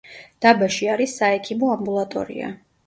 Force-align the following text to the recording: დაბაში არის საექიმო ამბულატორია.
დაბაში 0.45 0.89
არის 0.95 1.15
საექიმო 1.21 1.71
ამბულატორია. 1.77 2.55